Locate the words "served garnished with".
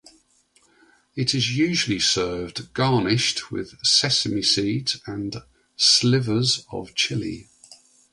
1.99-3.77